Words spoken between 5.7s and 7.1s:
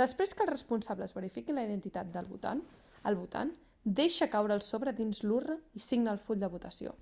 i signa el full de votació